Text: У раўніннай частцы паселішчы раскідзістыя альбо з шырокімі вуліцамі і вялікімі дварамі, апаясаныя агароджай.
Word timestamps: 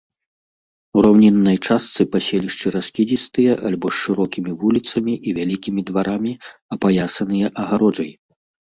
У 0.99 1.03
раўніннай 1.05 1.57
частцы 1.67 2.01
паселішчы 2.15 2.67
раскідзістыя 2.77 3.53
альбо 3.71 3.87
з 3.93 3.97
шырокімі 4.07 4.51
вуліцамі 4.65 5.13
і 5.27 5.39
вялікімі 5.41 5.81
дварамі, 5.93 6.33
апаясаныя 6.79 7.47
агароджай. 7.65 8.11